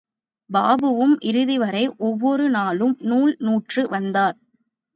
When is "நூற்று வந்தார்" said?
3.39-4.37